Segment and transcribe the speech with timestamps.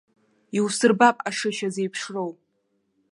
[0.57, 2.31] Иусырбап ашышьа зеиԥшроу!